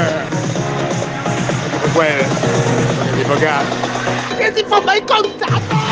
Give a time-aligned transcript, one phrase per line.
[0.00, 2.20] No se puede.
[2.20, 4.44] El tipo que hace.
[4.44, 5.02] ¡El tipo me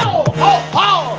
[0.05, 0.25] ¡Oh,
[0.75, 1.19] oh!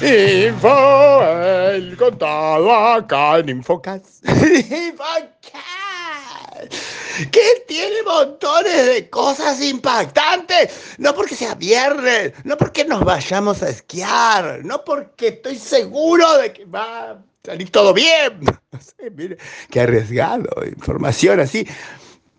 [0.00, 1.22] Info,
[1.70, 4.20] el contado acá en Infocas.
[4.24, 5.62] Infocas
[7.30, 10.94] que tiene montones de cosas impactantes.
[10.98, 16.52] No porque sea viernes, no porque nos vayamos a esquiar, no porque estoy seguro de
[16.52, 18.40] que va salir todo bien.
[18.72, 19.38] No sé, mire,
[19.70, 20.50] qué arriesgado.
[20.66, 21.66] Información así,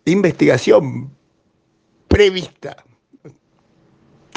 [0.06, 1.12] investigación
[2.08, 2.76] prevista.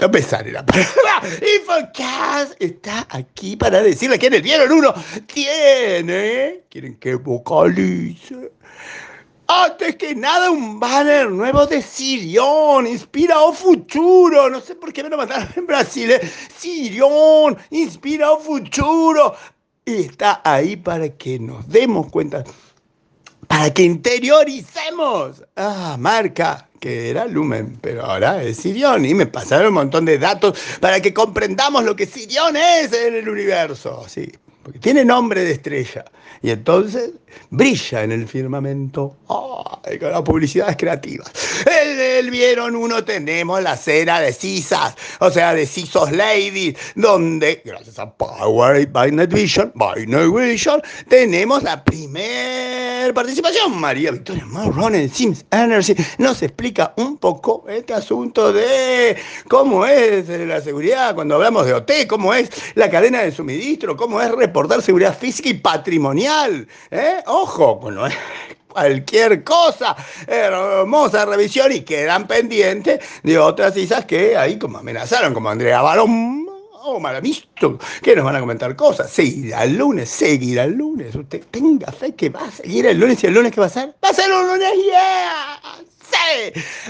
[0.00, 0.88] No me sale la palabra.
[1.58, 4.94] Infocast está aquí para decirle quiénes vieron uno.
[5.26, 6.62] Tiene.
[6.70, 8.50] ¿Quieren que vocalice?
[9.46, 14.48] Antes que nada, un banner nuevo de Sirion, inspira o futuro.
[14.48, 16.12] No sé por qué me lo mandaron en Brasil.
[16.12, 16.20] ¿eh?
[16.56, 19.34] Sirion, inspira o futuro.
[19.84, 22.44] Y está ahí para que nos demos cuenta,
[23.48, 25.42] para que interioricemos.
[25.56, 30.18] Ah, marca que era Lumen, pero ahora es Sirion y me pasaron un montón de
[30.18, 35.44] datos para que comprendamos lo que Sirion es en el universo, sí, porque tiene nombre
[35.44, 36.04] de estrella
[36.42, 37.12] y entonces
[37.50, 39.16] brilla en el firmamento.
[39.84, 41.30] ¡Ay, con las publicidades creativas!
[41.66, 47.60] En el vieron uno tenemos la cena de Cisas, o sea, de Cisos Ladies, donde,
[47.64, 53.78] gracias a Power by Night Vision, by Vision, tenemos la primera participación.
[53.78, 59.16] María Victoria Marrón en Sims Energy nos explica un poco este asunto de
[59.48, 64.20] cómo es la seguridad cuando hablamos de OT, cómo es la cadena de suministro, cómo
[64.20, 66.66] es reportar seguridad física y patrimonial.
[66.90, 67.22] ¿eh?
[67.26, 68.14] Ojo, no es
[68.66, 69.96] cualquier cosa.
[70.26, 76.40] Hermosa revisión y quedan pendientes de otras isas que ahí como amenazaron, como Andrea Balón
[76.82, 79.10] Oh, visto que nos van a comentar cosas.
[79.10, 81.14] Seguirá el lunes, seguirá el lunes.
[81.14, 83.70] Usted tenga fe que va a seguir el lunes y el lunes ¿qué va a
[83.70, 83.94] ser?
[84.02, 85.60] Va a ser un lunes, yeah.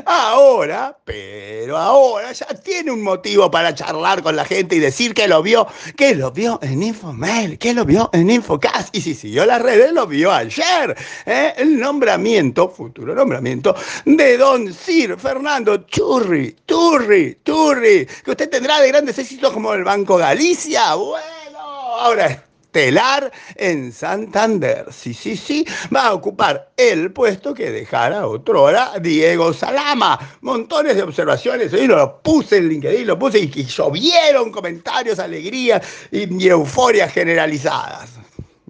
[0.05, 5.29] Ahora, pero ahora ya tiene un motivo para charlar con la gente y decir que
[5.29, 8.95] lo vio, que lo vio en Infomail, que lo vio en Infocast.
[8.95, 10.97] Y si siguió las redes, lo vio ayer.
[11.27, 11.55] ¿eh?
[11.57, 13.75] El nombramiento, futuro nombramiento,
[14.05, 19.85] de don Sir Fernando Churri, Turri, Turri, que usted tendrá de grandes éxitos como el
[19.85, 20.95] Banco Galicia.
[20.95, 24.87] Bueno, ahora Telar en Santander.
[24.93, 30.37] Sí, sí, sí, va a ocupar el puesto que dejara otro hora Diego Salama.
[30.43, 35.83] Montones de observaciones, hoy lo puse en LinkedIn, lo puse y, llovieron comentarios, alegrías
[36.13, 38.20] y euforias generalizadas.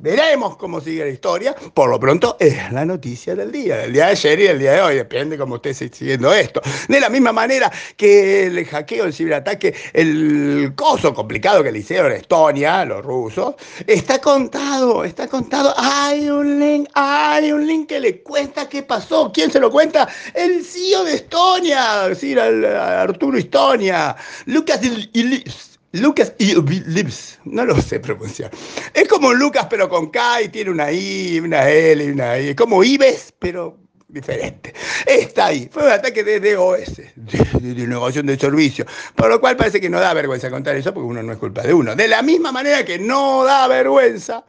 [0.00, 1.54] Veremos cómo sigue la historia.
[1.74, 4.72] Por lo pronto es la noticia del día, del día de ayer y del día
[4.72, 4.94] de hoy.
[4.94, 6.62] Depende cómo esté siguiendo esto.
[6.88, 12.12] De la misma manera que el hackeo, el ciberataque, el coso complicado que le hicieron
[12.12, 13.56] a Estonia, los rusos,
[13.86, 15.74] está contado, está contado.
[15.76, 19.30] Hay un link, hay un link que le cuenta qué pasó.
[19.32, 20.08] ¿Quién se lo cuenta?
[20.32, 24.16] El CEO de Estonia, es decir, Arturo Estonia,
[24.46, 24.80] Lucas
[25.12, 25.69] Ilis.
[25.92, 28.50] Lucas y Lips, no lo sé pronunciar.
[28.94, 32.48] Es como Lucas pero con K y tiene una I, una L y una I.
[32.50, 34.72] Es como Ives, pero diferente.
[35.04, 35.68] Está ahí.
[35.72, 38.86] Fue un ataque de DOS, de, de, innovación de servicio.
[39.14, 41.62] Por lo cual parece que no da vergüenza contar eso porque uno no es culpa
[41.62, 41.96] de uno.
[41.96, 44.44] De la misma manera que no da vergüenza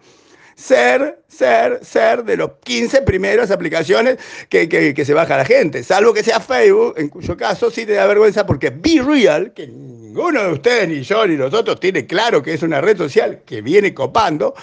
[0.56, 4.18] ser, ser, ser de los 15 primeros aplicaciones
[4.50, 7.94] que, que, se baja la gente, salvo que sea Facebook, en cuyo caso sí te
[7.94, 9.68] da vergüenza porque Be Real, que
[10.12, 13.62] ninguno de ustedes, ni yo, ni nosotros tiene claro que es una red social que
[13.62, 14.54] viene copando,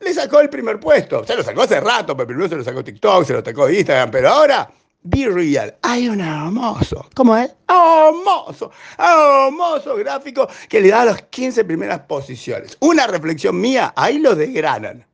[0.00, 1.24] le sacó el primer puesto.
[1.26, 4.10] Se lo sacó hace rato, pero primero se lo sacó TikTok, se lo sacó Instagram,
[4.10, 4.70] pero ahora
[5.02, 5.74] Be Real.
[5.80, 7.50] Hay un hermoso, ¿cómo es?
[7.66, 12.76] Hermoso, hermoso gráfico que le da las 15 primeras posiciones.
[12.80, 15.06] Una reflexión mía, ahí lo desgranan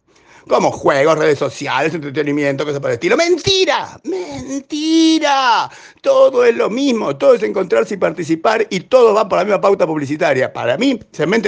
[0.49, 3.17] como juegos, redes sociales, entretenimiento, cosas por el estilo.
[3.17, 3.99] ¡Mentira!
[4.05, 5.71] ¡Mentira!
[6.01, 9.61] Todo es lo mismo, todo es encontrarse y participar y todo va por la misma
[9.61, 10.53] pauta publicitaria.
[10.53, 10.99] Para mí,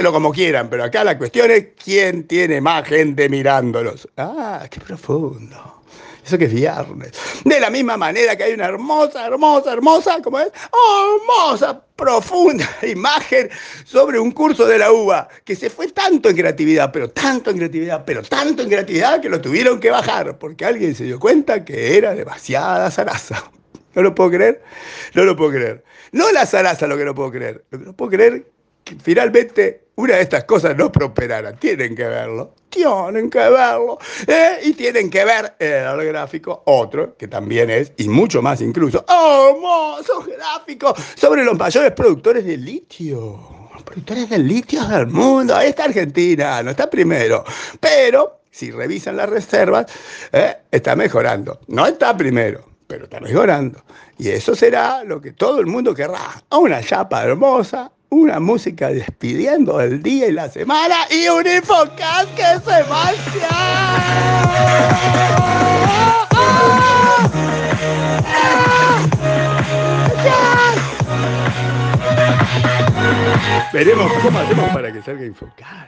[0.01, 4.07] lo como quieran, pero acá la cuestión es quién tiene más gente mirándolos.
[4.17, 5.81] ¡Ah, qué profundo!
[6.27, 7.11] Eso que es viernes.
[7.45, 10.51] De la misma manera que hay una hermosa, hermosa, hermosa, ¿cómo es?
[11.15, 13.49] hermosa, profunda imagen
[13.85, 17.57] sobre un curso de la UBA que se fue tanto en creatividad, pero tanto en
[17.57, 21.63] creatividad, pero tanto en creatividad que lo tuvieron que bajar porque alguien se dio cuenta
[21.63, 23.49] que era demasiada zaraza.
[23.95, 24.61] No lo puedo creer,
[25.15, 25.83] no lo puedo creer.
[26.11, 28.45] No la zaraza lo que no puedo creer, lo que no puedo creer
[29.01, 31.53] finalmente una de estas cosas no prosperara.
[31.53, 33.97] Tienen que verlo, tienen que verlo.
[34.27, 34.59] ¿eh?
[34.63, 40.23] Y tienen que ver el gráfico, otro, que también es, y mucho más incluso, hermoso
[40.23, 43.57] gráfico sobre los mayores productores de litio.
[43.83, 45.55] Productores de litio del mundo.
[45.55, 47.43] Ahí está Argentina, no está primero.
[47.79, 49.85] Pero si revisan las reservas,
[50.31, 50.57] ¿eh?
[50.71, 51.59] está mejorando.
[51.67, 53.83] No está primero pero está mejorando.
[54.17, 56.41] Y eso será lo que todo el mundo querrá.
[56.51, 62.59] Una chapa hermosa, una música despidiendo el día y la semana y un infocast que
[62.59, 63.47] se marcha.
[73.73, 75.86] Veremos cómo hacemos para que salga Infocast